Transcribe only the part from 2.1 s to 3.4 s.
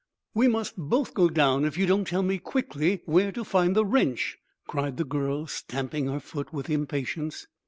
me quickly where